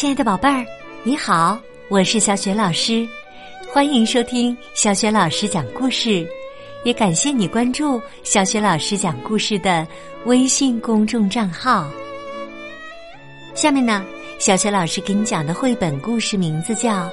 [0.00, 0.64] 亲爱的宝贝儿，
[1.02, 3.06] 你好，我是小雪老师，
[3.70, 6.26] 欢迎收听小雪老师讲故事，
[6.84, 9.86] 也感谢你关注小雪老师讲故事的
[10.24, 11.86] 微信公众账号。
[13.54, 14.02] 下面呢，
[14.38, 17.04] 小雪老师给你讲的绘本故事名字叫《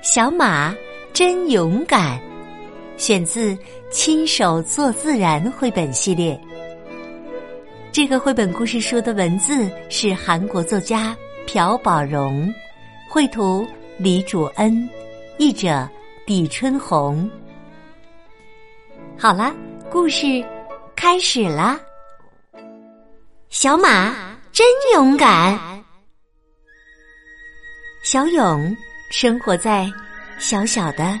[0.00, 0.74] 小马
[1.12, 2.18] 真勇敢》，
[2.96, 3.52] 选自
[3.90, 6.40] 《亲手做自然》绘本系列。
[7.92, 11.14] 这个绘本故事书的文字是韩国作家。
[11.46, 12.52] 朴宝荣，
[13.08, 13.66] 绘图
[13.98, 14.88] 李主恩，
[15.38, 15.88] 译者
[16.26, 17.30] 李春红。
[19.16, 19.54] 好了，
[19.90, 20.44] 故事
[20.96, 21.78] 开始了。
[23.50, 24.14] 小马
[24.52, 25.58] 真勇敢。
[28.02, 28.76] 小勇
[29.10, 29.90] 生活在
[30.38, 31.18] 小小的、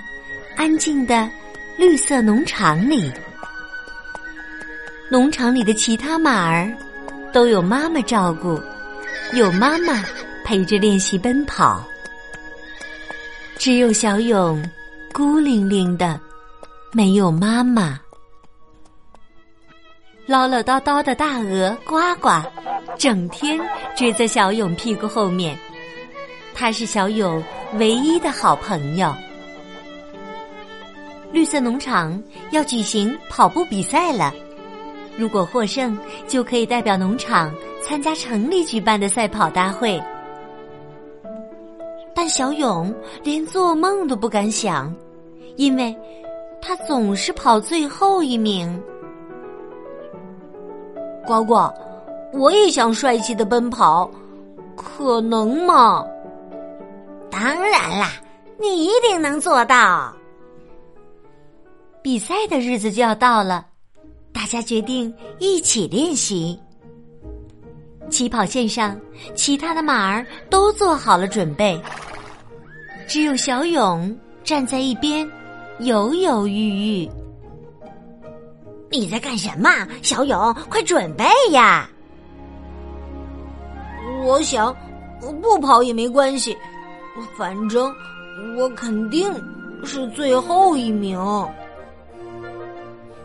[0.56, 1.30] 安静的
[1.78, 3.12] 绿色农场里。
[5.10, 6.72] 农场里的其他马儿
[7.32, 8.60] 都有妈妈照顾。
[9.32, 10.04] 有妈妈
[10.44, 11.82] 陪着练习奔跑，
[13.56, 14.62] 只有小勇
[15.12, 16.20] 孤零零的，
[16.92, 17.98] 没有妈妈。
[20.26, 22.28] 唠唠叨叨的大鹅呱呱，
[22.96, 23.60] 整天
[23.96, 25.58] 追在小勇屁股后面，
[26.54, 27.42] 他是小勇
[27.74, 29.12] 唯一的好朋友。
[31.32, 34.32] 绿色农场要举行跑步比赛了。
[35.16, 35.98] 如果获胜，
[36.28, 37.52] 就可以代表农场
[37.86, 40.02] 参加城里举办的赛跑大会。
[42.14, 44.92] 但小勇连做梦都不敢想，
[45.56, 45.94] 因为
[46.62, 48.82] 他总是跑最后一名。
[51.26, 51.70] 呱呱，
[52.32, 54.10] 我也想帅气的奔跑，
[54.74, 56.06] 可能吗？
[57.30, 58.12] 当然啦，
[58.58, 60.10] 你一定能做到。
[62.00, 63.66] 比赛的日子就要到了。
[64.32, 66.58] 大家决定一起练习。
[68.10, 68.96] 起跑线上，
[69.34, 71.80] 其他的马儿都做好了准备，
[73.06, 75.28] 只有小勇站在一边，
[75.80, 77.10] 犹犹豫豫。
[78.90, 79.68] 你在干什么，
[80.02, 80.54] 小勇？
[80.70, 81.88] 快准备呀！
[84.24, 84.74] 我想，
[85.42, 86.56] 不跑也没关系，
[87.36, 87.92] 反正
[88.56, 89.32] 我肯定
[89.84, 91.18] 是最后一名。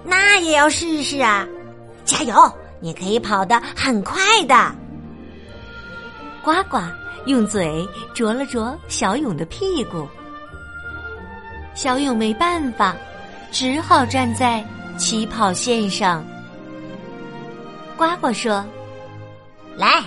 [0.04, 1.48] 那也要试试啊！
[2.06, 2.34] 加油，
[2.80, 4.76] 你可以跑得很快的。
[6.44, 6.78] 呱呱
[7.26, 10.08] 用嘴啄了啄小勇的屁股，
[11.76, 12.96] 小勇没办法，
[13.52, 14.66] 只好站在
[14.98, 16.24] 起跑线上。
[17.98, 18.66] 呱呱说
[19.76, 20.02] ：“来，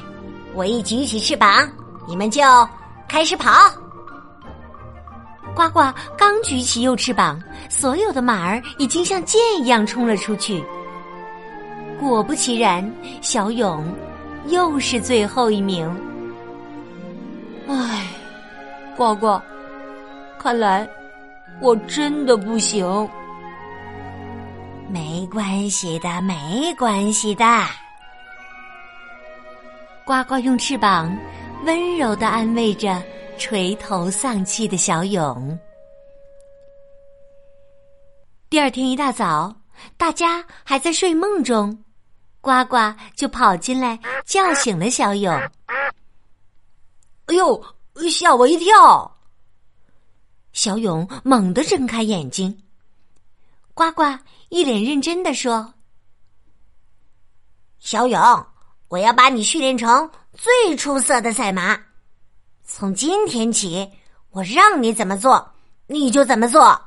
[0.55, 1.71] 我一举起翅膀，
[2.09, 2.43] 你们就
[3.07, 3.51] 开始跑。”
[5.55, 5.81] 呱呱
[6.17, 7.39] 刚举起右翅膀，
[7.69, 10.65] 所有的马儿已经像箭一样冲了出去。
[12.09, 12.89] 果不其然，
[13.21, 13.85] 小勇
[14.47, 15.89] 又是最后一名。
[17.69, 18.07] 唉，
[18.97, 19.41] 呱呱，
[20.39, 20.89] 看来
[21.61, 23.09] 我真的不行。
[24.89, 27.45] 没关系的，没关系的。
[30.05, 31.17] 呱呱用翅膀
[31.65, 33.03] 温柔的安慰着。
[33.39, 35.59] 垂头丧气的小勇。
[38.49, 39.53] 第二天一大早，
[39.97, 41.77] 大家还在睡梦中，
[42.43, 42.77] 呱呱
[43.17, 45.33] 就跑进来叫醒了小勇。
[47.27, 47.65] 哎呦，
[48.11, 49.17] 吓我一跳！
[50.53, 52.63] 小勇猛地睁开眼睛，
[53.75, 54.03] 呱呱
[54.51, 55.73] 一脸认真的说
[57.79, 58.47] ：“小勇，
[58.89, 61.81] 我要把你训练成最出色的赛马。”
[62.67, 63.89] 从今天起，
[64.31, 65.55] 我让你怎么做，
[65.87, 66.79] 你就怎么做。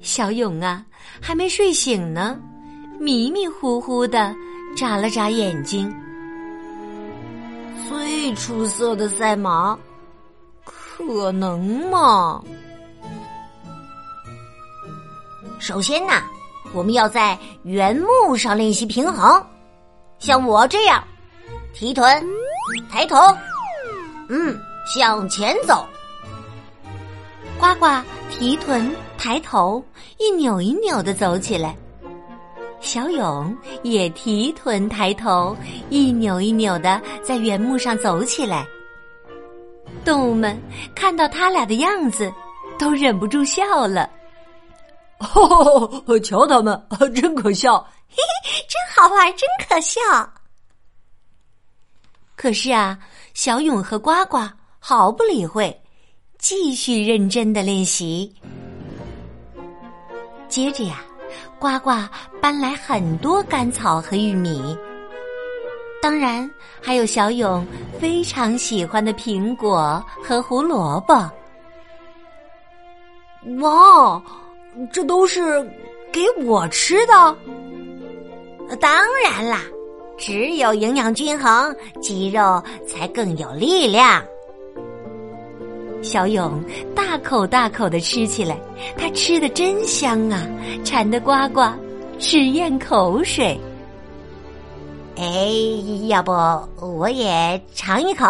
[0.00, 0.84] 小勇啊，
[1.20, 2.38] 还没睡醒呢，
[3.00, 4.36] 迷迷糊糊的
[4.76, 5.90] 眨了眨眼睛。
[7.88, 9.78] 最出色的赛马，
[10.64, 12.44] 可能吗？
[15.58, 16.12] 首先呢，
[16.74, 19.42] 我们要在原木上练习平衡，
[20.18, 21.02] 像我这样，
[21.72, 22.22] 提臀，
[22.90, 23.16] 抬头。
[24.28, 25.86] 嗯，向前走。
[27.58, 27.86] 呱呱
[28.28, 29.82] 提臀抬头，
[30.18, 31.74] 一扭一扭的走起来。
[32.80, 35.56] 小勇也提臀抬头，
[35.90, 38.66] 一扭一扭的在原木上走起来。
[40.04, 40.58] 动物们
[40.94, 42.32] 看到他俩的样子，
[42.78, 44.10] 都忍不住笑了。
[45.18, 47.78] 哦， 瞧他们，真可笑！
[48.08, 50.00] 嘿嘿，真好玩，真可笑。
[52.34, 52.98] 可是啊。
[53.32, 54.38] 小勇和呱呱
[54.80, 55.80] 毫不理会，
[56.36, 58.34] 继续认真的练习。
[60.48, 61.00] 接着呀，
[61.58, 61.90] 呱呱
[62.40, 64.76] 搬来很多干草和玉米。
[66.02, 66.50] 当然
[66.80, 67.66] 还有小勇
[68.00, 71.14] 非常喜欢的苹果和胡萝卜。
[73.60, 74.22] 哇，
[74.92, 75.62] 这都是
[76.12, 77.36] 给我吃的？
[78.76, 78.90] 当
[79.22, 79.60] 然啦，
[80.16, 84.22] 只有营养均衡，肌肉才更有力量。
[86.02, 86.62] 小勇
[86.94, 88.58] 大口大口的吃起来，
[88.96, 90.46] 他吃的真香啊，
[90.82, 91.62] 馋得呱呱
[92.18, 93.58] 直咽口水。
[95.16, 95.52] 哎，
[96.08, 96.32] 要不
[96.84, 98.26] 我也尝一口？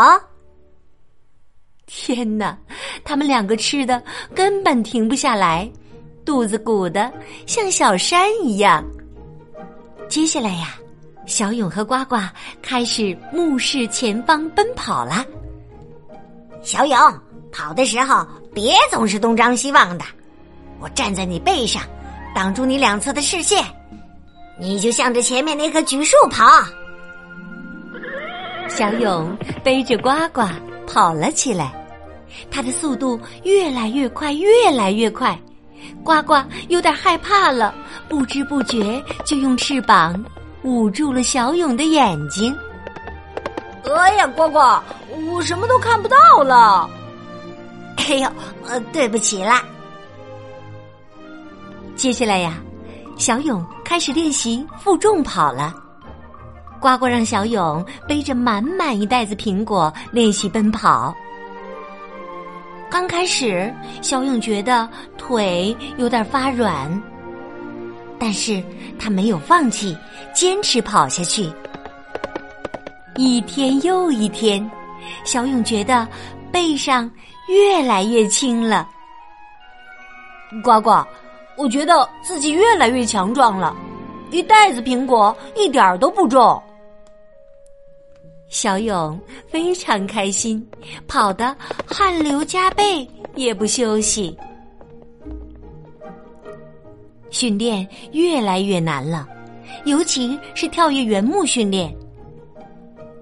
[1.87, 2.56] 天哪，
[3.05, 4.02] 他们两个吃的
[4.34, 5.70] 根本停不下来，
[6.25, 7.11] 肚子鼓得
[7.46, 8.84] 像小山一样。
[10.08, 10.75] 接下来呀，
[11.26, 12.16] 小勇和呱呱
[12.61, 15.25] 开始目视前方奔跑了。
[16.62, 16.99] 小勇。
[17.52, 20.05] 跑的时候别总是东张西望的，
[20.79, 21.82] 我站在你背上，
[22.35, 23.64] 挡住你两侧的视线，
[24.58, 26.47] 你就向着前面那棵橘树跑。
[28.69, 30.43] 小勇背着呱呱
[30.87, 31.73] 跑了起来，
[32.50, 35.37] 他的速度越来越快，越来越快，
[36.05, 36.35] 呱呱
[36.69, 37.75] 有点害怕了，
[38.08, 40.25] 不知不觉就用翅膀
[40.62, 42.56] 捂住了小勇的眼睛。
[43.93, 44.58] 哎呀，呱呱，
[45.32, 46.88] 我什么都看不到了。
[48.08, 48.29] 哎呦，
[48.67, 49.62] 呃，对不起啦。
[51.94, 52.55] 接下来呀，
[53.19, 55.75] 小勇开始练习负重跑了。
[56.81, 61.14] 呱呱让小勇背着满满一袋子苹果练习奔跑。
[62.91, 64.88] 刚开始，小勇觉得
[65.19, 66.91] 腿有点发软，
[68.19, 68.62] 但是
[68.99, 69.97] 他没有放弃，
[70.35, 71.52] 坚持跑下去。
[73.17, 74.69] 一天又一天，
[75.25, 76.08] 小勇觉得
[76.52, 77.11] 背上。
[77.49, 78.88] 越来越轻了，
[80.62, 81.05] 呱呱，
[81.56, 83.76] 我觉得自己越来越强壮了，
[84.31, 86.62] 一袋子苹果一点儿都不重。
[88.49, 89.19] 小勇
[89.49, 90.64] 非常开心，
[91.08, 91.56] 跑得
[91.88, 93.05] 汗流浃背，
[93.35, 94.38] 也不休息。
[97.31, 99.29] 训练越来越难了，
[99.87, 101.93] 尤其是跳跃圆木训练，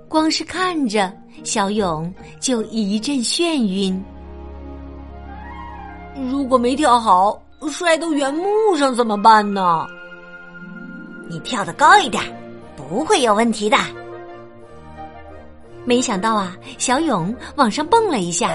[0.07, 1.11] 光是看着
[1.45, 4.05] 小勇就一阵眩晕。
[6.31, 7.41] 如果没跳好，
[7.71, 9.87] 摔到原木上怎么办呢？
[11.29, 12.23] 你跳得高一点，
[12.77, 13.77] 不会有问题的。
[15.85, 18.51] 没想到啊，小勇往上蹦了一下，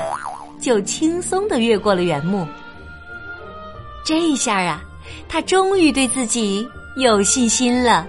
[0.62, 2.48] 就轻松的越过了原木。
[4.06, 4.84] 这一下啊，
[5.28, 8.06] 他终于对自己有信心了。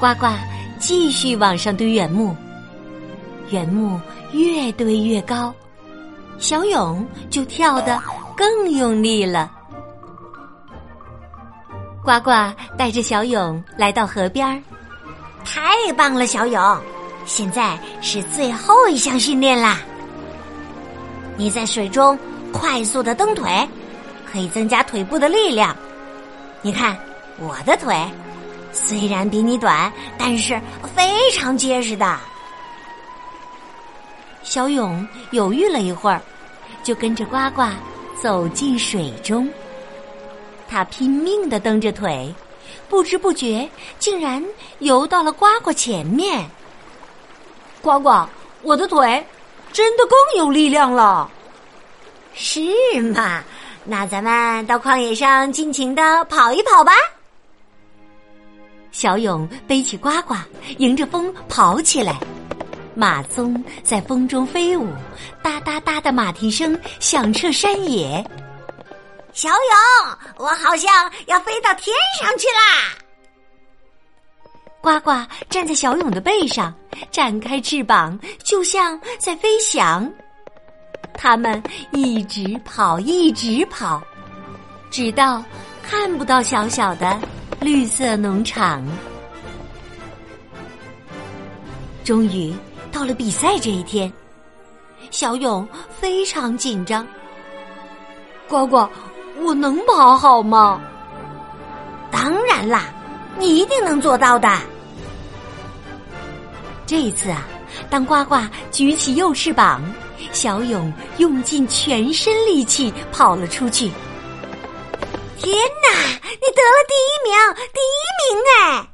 [0.00, 0.26] 呱呱
[0.78, 2.34] 继续往上堆原木，
[3.50, 4.00] 原木
[4.32, 5.54] 越堆越高。
[6.38, 8.00] 小勇就跳得
[8.36, 9.50] 更用力了。
[12.02, 12.30] 呱呱
[12.78, 14.62] 带着小勇来到河边儿，
[15.44, 16.80] 太棒了，小勇！
[17.26, 19.78] 现在是最后一项训练啦。
[21.36, 22.18] 你在水中
[22.52, 23.68] 快速的蹬腿，
[24.32, 25.76] 可以增加腿部的力量。
[26.62, 26.96] 你看
[27.38, 27.94] 我的腿，
[28.72, 30.58] 虽然比你短，但是
[30.96, 32.18] 非常结实的。
[34.42, 36.20] 小勇犹豫了一会儿，
[36.82, 37.62] 就跟着呱呱
[38.20, 39.48] 走进水中。
[40.68, 42.32] 他拼命的蹬着腿，
[42.88, 44.44] 不知不觉竟然
[44.78, 46.48] 游到了呱呱前面。
[47.82, 48.26] 呱呱，
[48.62, 49.24] 我的腿
[49.72, 51.30] 真的更有力量了，
[52.34, 52.60] 是
[53.14, 53.42] 吗？
[53.84, 56.92] 那咱们到旷野上尽情的跑一跑吧。
[58.92, 60.34] 小勇背起呱呱，
[60.78, 62.18] 迎着风跑起来。
[62.94, 64.88] 马鬃在风中飞舞，
[65.42, 68.24] 哒哒哒的马蹄声响彻山野。
[69.32, 70.90] 小勇，我好像
[71.26, 72.94] 要飞到天上去啦！
[74.80, 75.12] 呱呱
[75.48, 76.74] 站在小勇的背上，
[77.12, 80.10] 展开翅膀，就像在飞翔。
[81.14, 84.02] 他们一直跑，一直跑，
[84.90, 85.44] 直到
[85.82, 87.20] 看不到小小的
[87.60, 88.84] 绿色农场。
[92.04, 92.52] 终于。
[92.92, 94.12] 到了比赛这一天，
[95.10, 95.66] 小勇
[95.98, 97.06] 非常紧张。
[98.48, 98.88] 呱呱，
[99.38, 100.80] 我能跑好吗？
[102.10, 102.92] 当然啦，
[103.38, 104.48] 你一定能做到的。
[106.84, 107.46] 这一次啊，
[107.88, 108.36] 当呱呱
[108.72, 109.80] 举起右翅膀，
[110.32, 113.90] 小勇用尽全身力气跑了出去。
[115.38, 115.90] 天哪，
[116.22, 117.32] 你得了第一名！
[117.72, 118.89] 第一名哎！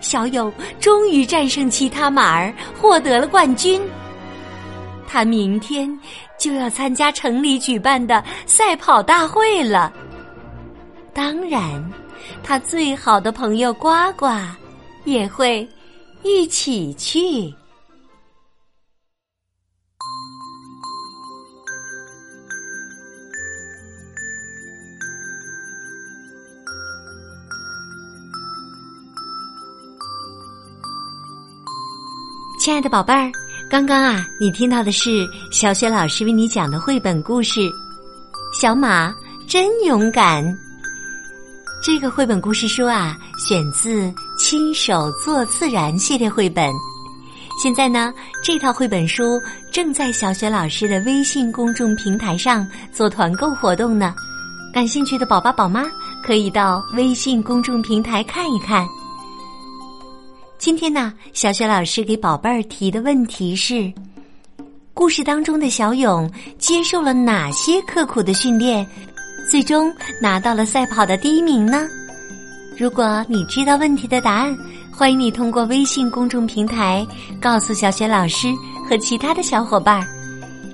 [0.00, 3.80] 小勇终于战胜其他马儿，获得了冠军。
[5.06, 5.98] 他明天
[6.38, 9.92] 就要参加城里举办的赛跑大会了。
[11.12, 11.92] 当然，
[12.42, 14.26] 他最好的朋友呱呱
[15.04, 15.68] 也会
[16.22, 17.52] 一起去。
[32.70, 33.28] 亲爱的宝贝儿，
[33.68, 37.58] 刚刚啊，你听到的是小雪老师为你讲的绘本故事
[38.56, 39.12] 《小马
[39.48, 40.44] 真勇敢》。
[41.84, 44.02] 这个绘本故事书啊，选自
[44.38, 46.72] 《亲手做自然》系列绘本。
[47.60, 54.14] 现在呢，这套绘本书正在小雪老师的微信公众平台上做团购活动呢。
[54.72, 55.84] 感兴趣的宝爸宝妈
[56.22, 58.86] 可以到微信公众平台看一看。
[60.60, 63.90] 今天呢，小雪老师给宝贝儿提的问题是：
[64.92, 68.86] 故事当中的小勇接受了哪些刻苦的训练，
[69.50, 69.90] 最终
[70.20, 71.88] 拿到了赛跑的第一名呢？
[72.78, 74.54] 如果你知道问题的答案，
[74.92, 77.06] 欢迎你通过微信公众平台
[77.40, 78.48] 告诉小雪老师
[78.86, 80.06] 和其他的小伙伴。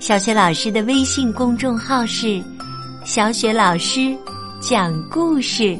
[0.00, 2.42] 小雪老师的微信公众号是
[3.06, 4.12] “小雪老师
[4.60, 5.78] 讲故事”，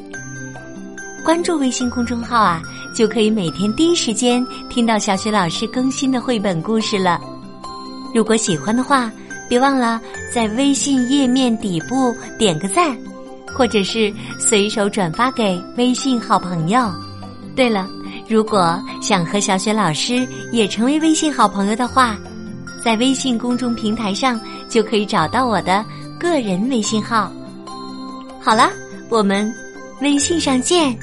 [1.27, 2.63] 关注微信公众号啊。
[2.97, 7.21] 就可以每天第一时间听到小雪老师更新的绘本故事了。
[8.15, 9.13] 如果喜欢的话，
[9.51, 10.01] 别忘了
[10.33, 12.97] 在微信页面底部点个赞，
[13.55, 16.91] 或者是随手转发给微信好朋友。
[17.55, 17.87] 对了，
[18.31, 22.17] 如果想和小雪老师也成为微信好朋友的话，
[22.83, 25.85] 在微信公众平台上就可以找到我的
[26.19, 27.31] 个人微信号。
[28.41, 28.71] 好了，
[29.11, 29.53] 我们
[30.01, 30.99] 微信上见。